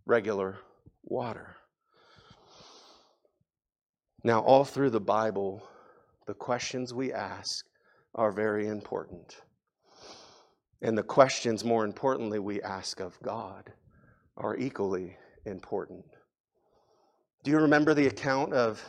[0.07, 0.57] regular
[1.03, 1.57] water.
[4.27, 5.63] Now, all through the Bible,
[6.25, 7.65] the questions we ask
[8.13, 9.37] are very important.
[10.81, 13.71] And the questions, more importantly, we ask of God
[14.35, 16.03] are equally important.
[17.45, 18.83] Do you remember the account of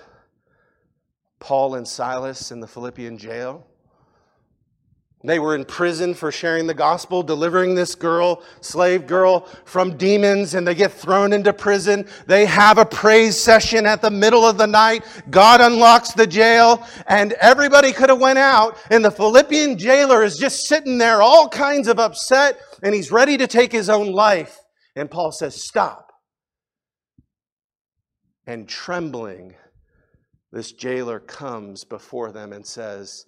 [1.38, 3.64] Paul and Silas in the Philippian jail?
[5.24, 10.54] They were in prison for sharing the gospel, delivering this girl, slave girl, from demons,
[10.54, 12.06] and they get thrown into prison.
[12.26, 15.04] They have a praise session at the middle of the night.
[15.28, 20.38] God unlocks the jail, and everybody could have went out, and the Philippian jailer is
[20.38, 24.56] just sitting there, all kinds of upset, and he's ready to take his own life.
[24.94, 26.12] And Paul says, Stop.
[28.46, 29.56] And trembling,
[30.52, 33.24] this jailer comes before them and says,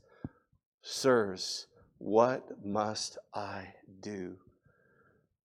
[0.83, 1.66] Sirs,
[2.00, 4.38] what must I do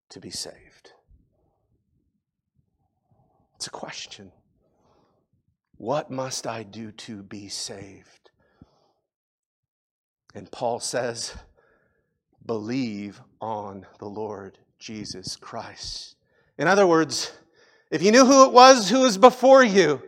[0.10, 0.94] to be saved?
[3.58, 4.32] It's a question.
[5.78, 8.32] What must I do to be saved?
[10.34, 11.36] And Paul says,
[12.46, 16.16] believe on the Lord Jesus Christ.
[16.58, 17.34] In other words,
[17.92, 20.02] if you knew who it was who was before you,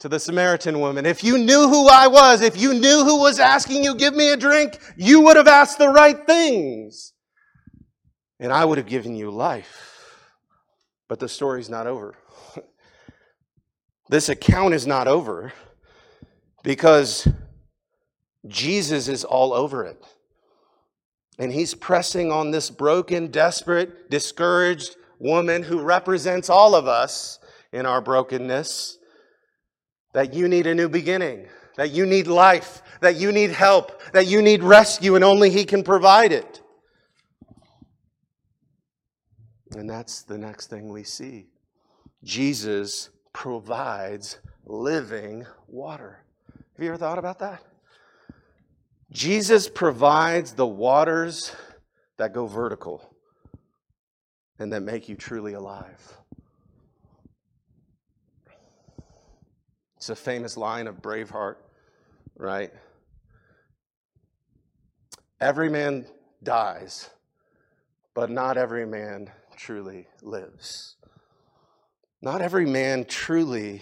[0.00, 1.06] to the Samaritan woman.
[1.06, 4.30] If you knew who I was, if you knew who was asking you, give me
[4.30, 7.12] a drink, you would have asked the right things.
[8.40, 9.94] And I would have given you life.
[11.08, 12.14] But the story's not over.
[14.08, 15.52] this account is not over
[16.62, 17.28] because
[18.46, 20.02] Jesus is all over it.
[21.38, 27.38] And he's pressing on this broken, desperate, discouraged woman who represents all of us
[27.72, 28.98] in our brokenness
[30.14, 31.46] that you need a new beginning,
[31.76, 35.64] that you need life, that you need help, that you need rescue, and only He
[35.64, 36.62] can provide it.
[39.76, 41.48] And that's the next thing we see.
[42.22, 46.24] Jesus provides living water.
[46.76, 47.62] Have you ever thought about that?
[49.10, 51.54] Jesus provides the waters
[52.16, 53.14] that go vertical
[54.58, 56.18] and that make you truly alive.
[60.04, 61.56] It's a famous line of Braveheart,
[62.36, 62.70] right?
[65.40, 66.04] Every man
[66.42, 67.08] dies,
[68.12, 70.96] but not every man truly lives.
[72.20, 73.80] Not every man truly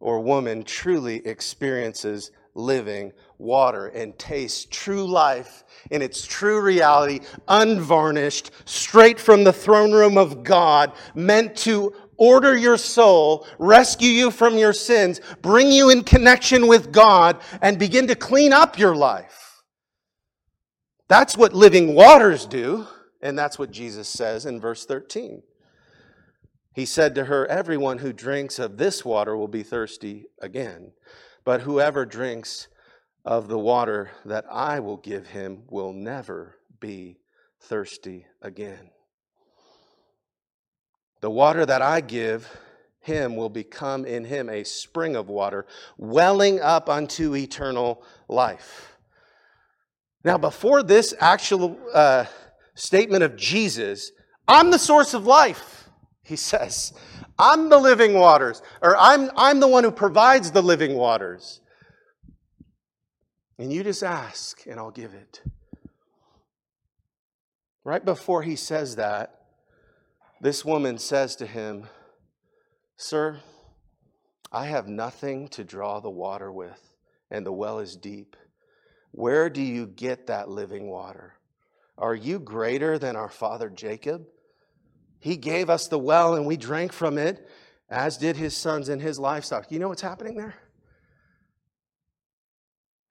[0.00, 8.50] or woman truly experiences living water and tastes true life in its true reality, unvarnished,
[8.64, 14.56] straight from the throne room of God, meant to order your soul, rescue you from
[14.56, 19.62] your sins, bring you in connection with God, and begin to clean up your life.
[21.08, 22.86] That's what living waters do,
[23.22, 25.42] and that's what Jesus says in verse 13.
[26.74, 30.92] He said to her, Everyone who drinks of this water will be thirsty again,
[31.44, 32.68] but whoever drinks
[33.24, 37.18] of the water that I will give him will never be
[37.60, 38.90] thirsty again.
[41.20, 42.48] The water that I give
[43.00, 48.98] him will become in him a spring of water, welling up unto eternal life.
[50.24, 52.24] Now, before this actual uh,
[52.74, 54.10] statement of Jesus,
[54.48, 55.88] I'm the source of life.
[56.22, 56.92] He says,
[57.38, 61.60] I'm the living waters, or I'm, I'm the one who provides the living waters.
[63.58, 65.42] And you just ask, and I'll give it.
[67.84, 69.35] Right before he says that,
[70.40, 71.86] this woman says to him,
[72.96, 73.40] Sir,
[74.52, 76.90] I have nothing to draw the water with,
[77.30, 78.36] and the well is deep.
[79.12, 81.34] Where do you get that living water?
[81.98, 84.26] Are you greater than our father Jacob?
[85.18, 87.48] He gave us the well and we drank from it,
[87.88, 89.70] as did his sons and his livestock.
[89.72, 90.54] You know what's happening there?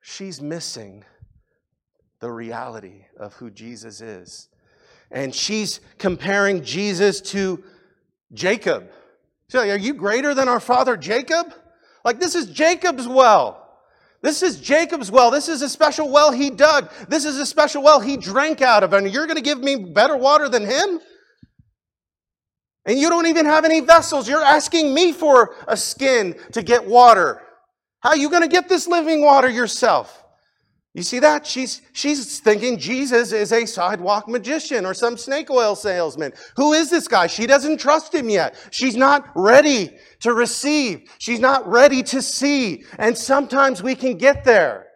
[0.01, 1.03] She's missing
[2.19, 4.49] the reality of who Jesus is.
[5.11, 7.63] And she's comparing Jesus to
[8.33, 8.89] Jacob.
[9.47, 11.53] She's like, Are you greater than our father Jacob?
[12.03, 13.61] Like, this is Jacob's well.
[14.21, 15.29] This is Jacob's well.
[15.29, 16.91] This is a special well he dug.
[17.07, 18.93] This is a special well he drank out of.
[18.93, 20.99] And you're going to give me better water than him?
[22.87, 24.27] And you don't even have any vessels.
[24.27, 27.41] You're asking me for a skin to get water.
[27.99, 30.24] How are you going to get this living water yourself?
[30.95, 31.45] You see that?
[31.45, 36.31] She's, she's thinking Jesus is a sidewalk magician or some snake oil salesman.
[36.55, 37.27] Who is this guy?
[37.27, 38.55] She doesn't trust him yet.
[38.71, 39.89] She's not ready
[40.21, 41.11] to receive.
[41.17, 42.85] She's not ready to see.
[42.97, 44.87] And sometimes we can get there.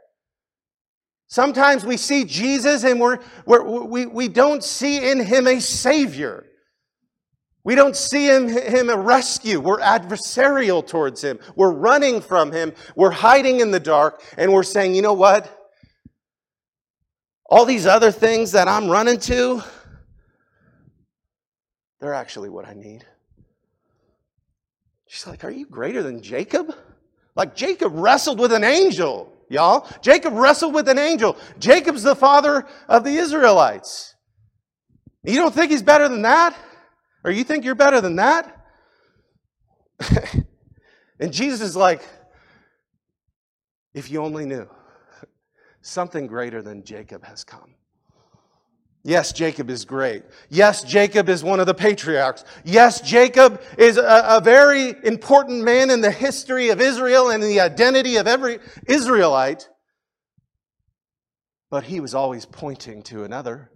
[1.27, 6.45] Sometimes we see Jesus and we're, we're, we, we don't see in him a savior.
[7.65, 9.59] We don't see him, him a rescue.
[9.59, 11.39] We're adversarial towards him.
[11.57, 12.71] We're running from him.
[12.95, 14.23] We're hiding in the dark.
[14.37, 15.57] And we're saying, you know what?
[17.49, 19.63] All these other things that I'm running to,
[21.99, 23.05] they're actually what I need.
[25.07, 26.73] She's like, Are you greater than Jacob?
[27.35, 29.87] Like Jacob wrestled with an angel, y'all.
[30.01, 31.37] Jacob wrestled with an angel.
[31.57, 34.15] Jacob's the father of the Israelites.
[35.23, 36.55] You don't think he's better than that?
[37.23, 38.55] Or you think you're better than that?
[41.19, 42.07] and Jesus is like,
[43.93, 44.69] if you only knew,
[45.81, 47.75] something greater than Jacob has come.
[49.03, 50.23] Yes, Jacob is great.
[50.49, 52.43] Yes, Jacob is one of the patriarchs.
[52.65, 57.61] Yes, Jacob is a, a, very important man in the history of Israel and the
[57.61, 59.69] identity of every Israelite.
[61.69, 63.71] But he was always pointing to another.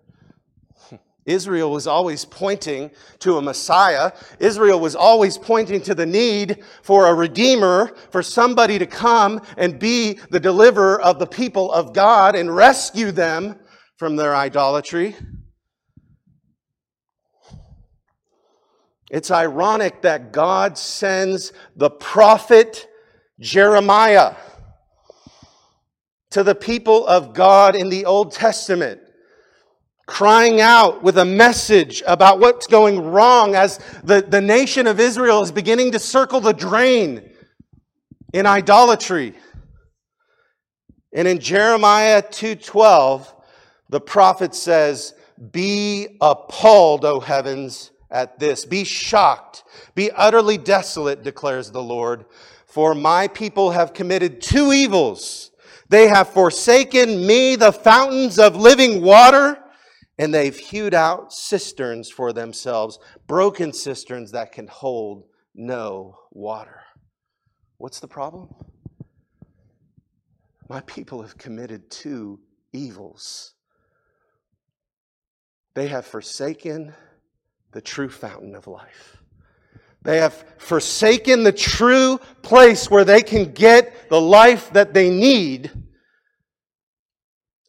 [1.25, 4.11] Israel was always pointing to a Messiah.
[4.39, 9.79] Israel was always pointing to the need for a Redeemer, for somebody to come and
[9.79, 13.57] be the deliverer of the people of God and rescue them
[13.97, 15.15] from their idolatry.
[19.09, 22.87] It's ironic that God sends the prophet
[23.39, 24.35] Jeremiah
[26.31, 29.02] to the people of God in the Old Testament
[30.05, 35.41] crying out with a message about what's going wrong as the, the nation of Israel
[35.41, 37.29] is beginning to circle the drain
[38.33, 39.33] in idolatry.
[41.13, 43.33] And in Jeremiah 2:12,
[43.89, 45.13] the prophet says,
[45.51, 48.63] "Be appalled, O heavens, at this.
[48.63, 49.63] Be shocked.
[49.95, 52.25] Be utterly desolate, declares the Lord,
[52.67, 55.51] for my people have committed two evils.
[55.89, 59.62] They have forsaken me, the fountains of living water,
[60.17, 66.81] and they've hewed out cisterns for themselves, broken cisterns that can hold no water.
[67.77, 68.53] What's the problem?
[70.69, 72.39] My people have committed two
[72.71, 73.53] evils.
[75.73, 76.93] They have forsaken
[77.71, 79.17] the true fountain of life.
[80.03, 85.71] They have forsaken the true place where they can get the life that they need.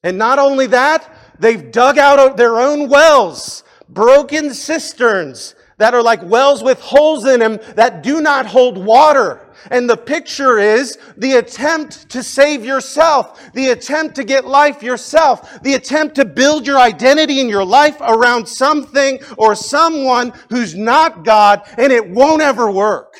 [0.03, 6.23] And not only that, they've dug out their own wells, broken cisterns that are like
[6.23, 9.41] wells with holes in them that do not hold water.
[9.71, 15.63] And the picture is the attempt to save yourself, the attempt to get life yourself,
[15.63, 21.25] the attempt to build your identity in your life around something or someone who's not
[21.25, 23.15] God, and it won't ever work.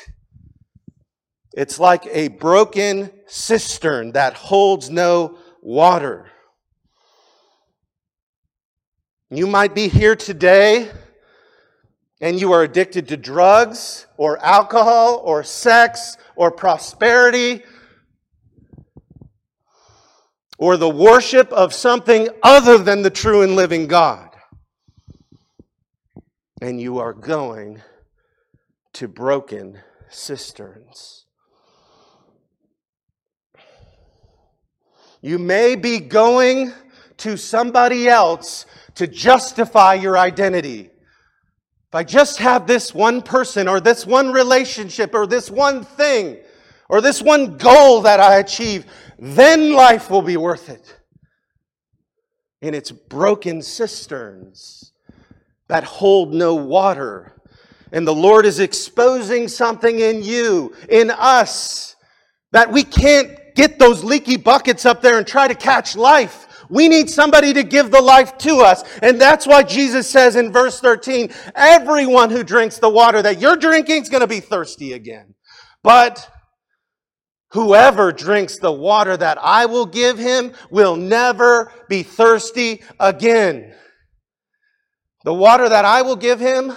[1.53, 6.27] It's like a broken cistern that holds no water.
[9.31, 10.91] You might be here today
[12.21, 17.63] and you are addicted to drugs or alcohol or sex or prosperity
[20.57, 24.29] or the worship of something other than the true and living God.
[26.61, 27.81] And you are going
[28.93, 31.25] to broken cisterns.
[35.21, 36.71] You may be going
[37.17, 38.65] to somebody else
[38.95, 40.89] to justify your identity.
[41.89, 46.37] If I just have this one person or this one relationship or this one thing
[46.89, 48.85] or this one goal that I achieve,
[49.19, 50.99] then life will be worth it.
[52.61, 54.93] In its broken cisterns
[55.67, 57.33] that hold no water.
[57.91, 61.95] And the Lord is exposing something in you, in us,
[62.51, 66.54] that we can't get those leaky buckets up there and try to catch life.
[66.75, 68.83] We need somebody to give the life to us.
[69.01, 73.55] And that's why Jesus says in verse 13, everyone who drinks the water that you're
[73.55, 75.35] drinking is going to be thirsty again.
[75.83, 76.29] But
[77.51, 83.73] whoever drinks the water that I will give him will never be thirsty again.
[85.23, 86.75] The water that I will give him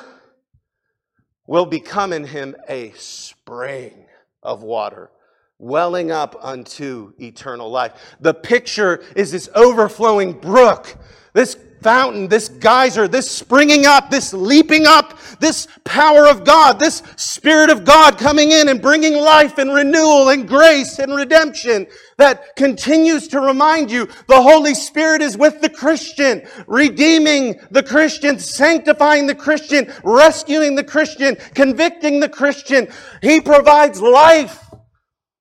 [1.49, 4.07] will become in him a spring
[4.44, 5.11] of water
[5.59, 8.16] welling up unto eternal life.
[8.20, 10.96] The picture is this overflowing brook,
[11.32, 17.02] this fountain, this geyser, this springing up, this leaping up, this power of God, this
[17.16, 21.86] Spirit of God coming in and bringing life and renewal and grace and redemption
[22.16, 28.38] that continues to remind you the Holy Spirit is with the Christian, redeeming the Christian,
[28.38, 32.88] sanctifying the Christian, rescuing the Christian, convicting the Christian.
[33.22, 34.68] He provides life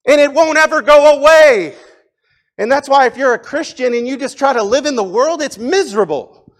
[0.07, 1.75] and it won't ever go away.
[2.57, 5.03] And that's why if you're a Christian and you just try to live in the
[5.03, 6.51] world, it's miserable.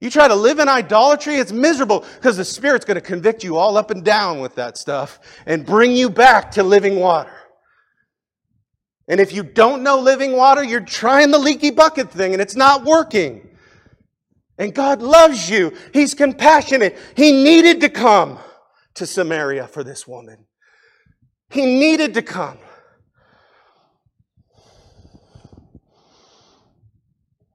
[0.00, 3.56] You try to live in idolatry, it's miserable because the Spirit's going to convict you
[3.56, 7.32] all up and down with that stuff and bring you back to living water.
[9.08, 12.56] And if you don't know living water, you're trying the leaky bucket thing and it's
[12.56, 13.48] not working.
[14.58, 15.74] And God loves you.
[15.92, 16.96] He's compassionate.
[17.16, 18.38] He needed to come
[18.94, 20.46] to Samaria for this woman.
[21.50, 22.58] He needed to come.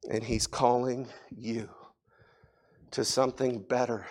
[0.09, 1.69] And He's calling you
[2.91, 4.07] to something better,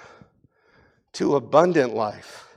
[1.14, 2.56] to abundant life,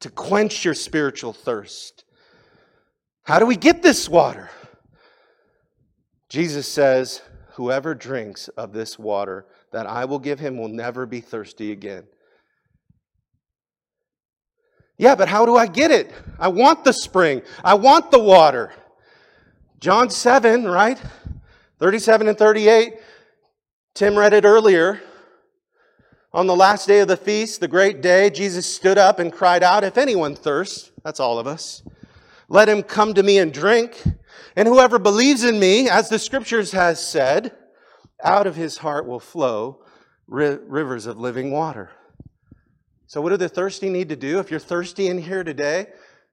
[0.00, 2.04] to quench your spiritual thirst.
[3.22, 4.50] How do we get this water?
[6.28, 7.22] Jesus says,
[7.54, 12.04] Whoever drinks of this water that I will give him will never be thirsty again.
[14.98, 16.12] Yeah, but how do I get it?
[16.38, 17.40] I want the spring.
[17.64, 18.72] I want the water.
[19.78, 21.00] John 7, right?
[21.78, 22.94] 37 and 38.
[23.94, 25.02] Tim read it earlier.
[26.32, 29.62] On the last day of the feast, the great day, Jesus stood up and cried
[29.62, 31.82] out, If anyone thirsts, that's all of us,
[32.48, 34.02] let him come to me and drink.
[34.54, 37.52] And whoever believes in me, as the scriptures has said,
[38.22, 39.84] out of his heart will flow
[40.26, 41.90] rivers of living water.
[43.06, 44.38] So, what do the thirsty need to do?
[44.38, 45.88] If you're thirsty in here today,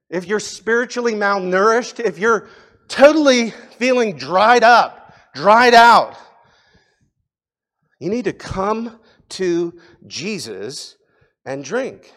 [0.08, 2.48] if you're spiritually malnourished, if you're
[2.88, 6.16] totally feeling dried up, dried out.
[7.98, 8.98] You need to come
[9.30, 10.96] to Jesus
[11.44, 12.12] and drink.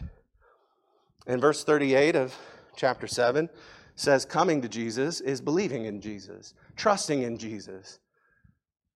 [1.26, 2.36] And verse 38 of
[2.76, 3.50] chapter 7
[3.96, 8.00] says coming to Jesus is believing in Jesus, trusting in Jesus,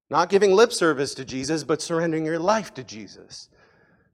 [0.09, 3.49] not giving lip service to Jesus, but surrendering your life to Jesus.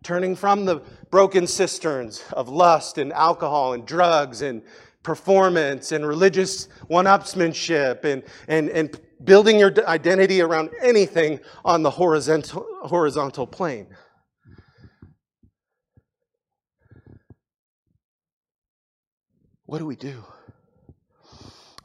[0.04, 4.62] Turning from the broken cisterns of lust and alcohol and drugs and
[5.08, 11.90] performance and religious one upsmanship and, and, and building your identity around anything on the
[11.90, 13.88] horizontal, horizontal plane.
[19.66, 20.26] What do we do?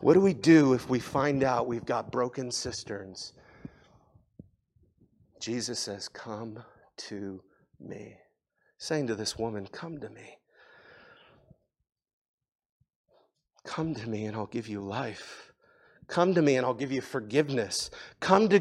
[0.00, 3.34] What do we do if we find out we've got broken cisterns?
[5.40, 6.58] Jesus says, Come
[7.08, 7.40] to
[7.78, 8.16] me.
[8.78, 10.41] Saying to this woman, Come to me.
[13.64, 15.52] Come to me and I'll give you life.
[16.08, 17.90] Come to me and I'll give you forgiveness.
[18.20, 18.60] Come to,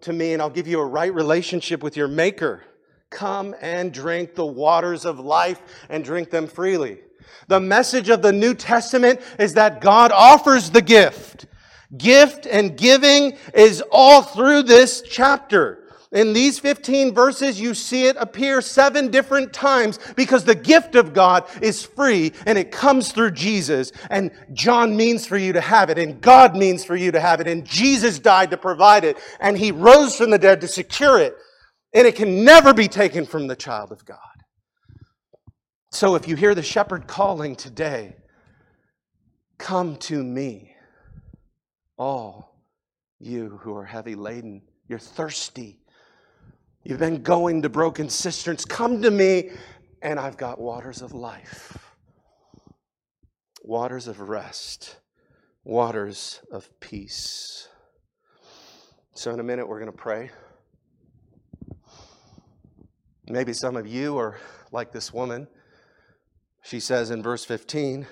[0.00, 2.64] to me and I'll give you a right relationship with your Maker.
[3.10, 6.98] Come and drink the waters of life and drink them freely.
[7.46, 11.46] The message of the New Testament is that God offers the gift.
[11.96, 15.87] Gift and giving is all through this chapter.
[16.10, 21.12] In these 15 verses, you see it appear seven different times because the gift of
[21.12, 23.92] God is free and it comes through Jesus.
[24.08, 27.40] And John means for you to have it, and God means for you to have
[27.40, 31.20] it, and Jesus died to provide it, and He rose from the dead to secure
[31.20, 31.36] it.
[31.92, 34.18] And it can never be taken from the child of God.
[35.90, 38.16] So if you hear the shepherd calling today,
[39.58, 40.74] come to me,
[41.98, 42.54] all
[43.18, 45.77] you who are heavy laden, you're thirsty
[46.84, 48.64] You've been going to broken cisterns.
[48.64, 49.50] Come to me,
[50.00, 51.94] and I've got waters of life,
[53.62, 54.96] waters of rest,
[55.64, 57.68] waters of peace.
[59.14, 60.30] So, in a minute, we're going to pray.
[63.28, 64.38] Maybe some of you are
[64.70, 65.48] like this woman.
[66.62, 68.06] She says in verse 15,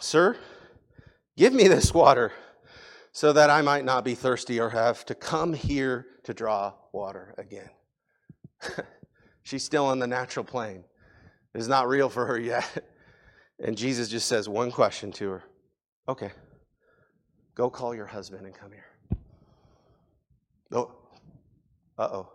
[0.00, 0.36] Sir,
[1.36, 2.32] give me this water
[3.12, 7.34] so that I might not be thirsty or have to come here to draw water
[7.38, 7.70] again.
[9.42, 10.84] She's still on the natural plane.
[11.54, 12.86] It's not real for her yet.
[13.62, 15.44] And Jesus just says one question to her
[16.08, 16.30] Okay,
[17.54, 19.18] go call your husband and come here.
[20.72, 20.92] Oh,
[21.98, 22.32] uh oh.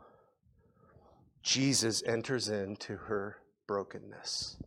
[1.42, 4.58] Jesus enters into her brokenness.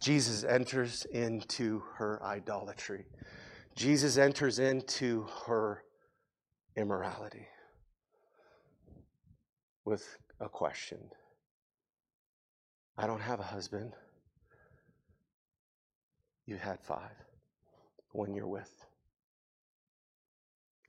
[0.00, 3.06] Jesus enters into her idolatry.
[3.76, 5.82] Jesus enters into her
[6.76, 7.46] immorality
[9.84, 10.98] with a question
[12.98, 13.92] I don't have a husband.
[16.46, 17.10] You had five.
[18.12, 18.72] One you're with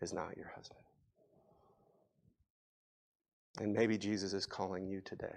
[0.02, 0.80] is not your husband.
[3.60, 5.36] And maybe Jesus is calling you today.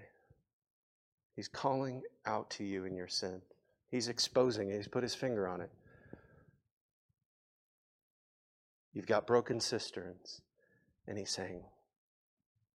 [1.34, 3.42] He's calling out to you in your sin.
[3.90, 5.70] He's exposing it, He's put His finger on it.
[8.92, 10.42] You've got broken cisterns.
[11.06, 11.62] And he's saying,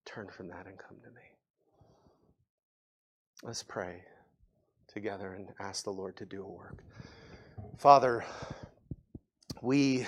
[0.06, 1.22] Turn from that and come to me.
[3.44, 4.04] Let's pray
[4.88, 6.84] together and ask the Lord to do a work.
[7.78, 8.24] Father,
[9.62, 10.06] we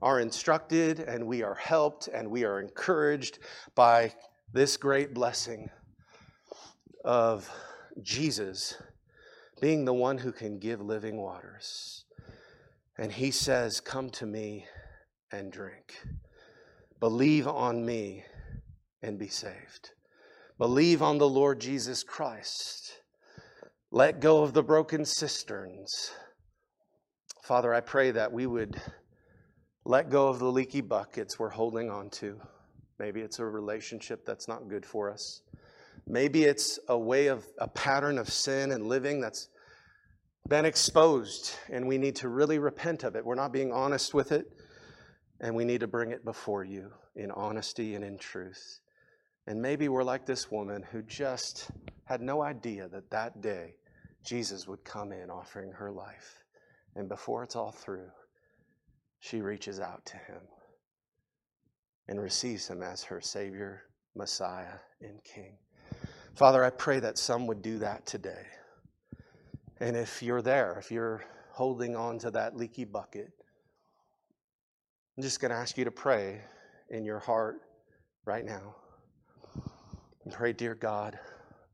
[0.00, 3.40] are instructed and we are helped and we are encouraged
[3.74, 4.12] by
[4.52, 5.68] this great blessing
[7.04, 7.50] of
[8.02, 8.80] Jesus
[9.60, 12.04] being the one who can give living waters.
[12.96, 14.66] And he says, Come to me
[15.32, 15.94] and drink.
[17.00, 18.24] Believe on me
[19.02, 19.90] and be saved.
[20.58, 23.02] Believe on the Lord Jesus Christ.
[23.90, 26.10] Let go of the broken cisterns.
[27.42, 28.80] Father, I pray that we would
[29.84, 32.38] let go of the leaky buckets we're holding on to.
[32.98, 35.40] Maybe it's a relationship that's not good for us.
[36.06, 39.48] Maybe it's a way of a pattern of sin and living that's
[40.48, 43.24] been exposed, and we need to really repent of it.
[43.24, 44.46] We're not being honest with it.
[45.40, 48.80] And we need to bring it before you in honesty and in truth.
[49.46, 51.70] And maybe we're like this woman who just
[52.04, 53.74] had no idea that that day
[54.24, 56.44] Jesus would come in offering her life.
[56.96, 58.10] And before it's all through,
[59.20, 60.40] she reaches out to him
[62.08, 63.84] and receives him as her Savior,
[64.14, 65.56] Messiah, and King.
[66.34, 68.46] Father, I pray that some would do that today.
[69.80, 73.32] And if you're there, if you're holding on to that leaky bucket,
[75.18, 76.40] I'm just going to ask you to pray
[76.90, 77.62] in your heart
[78.24, 78.76] right now.
[80.22, 81.18] And pray, Dear God,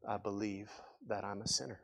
[0.09, 0.71] I believe
[1.09, 1.79] that I'm a sinner.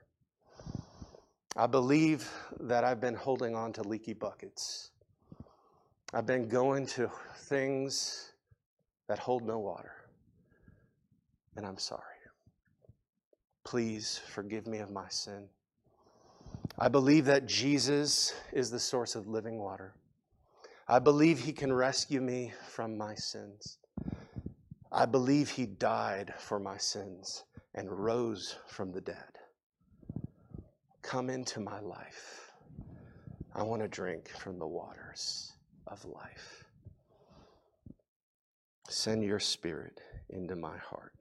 [1.55, 2.27] I believe
[2.61, 4.93] that I've been holding on to leaky buckets.
[6.15, 8.33] I've been going to things
[9.07, 9.93] that hold no water.
[11.57, 12.01] And I'm sorry.
[13.65, 15.47] Please forgive me of my sin.
[16.79, 19.93] I believe that Jesus is the source of living water.
[20.91, 23.79] I believe He can rescue me from my sins.
[24.91, 27.45] I believe He died for my sins
[27.77, 29.39] and rose from the dead.
[31.01, 32.51] Come into my life.
[33.55, 35.53] I want to drink from the waters
[35.87, 36.65] of life.
[38.89, 41.15] Send your spirit into my heart.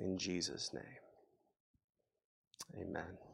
[0.00, 0.82] In Jesus' name,
[2.74, 3.29] amen.